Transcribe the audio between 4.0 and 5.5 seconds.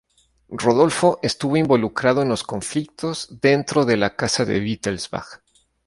Casa de Wittelsbach.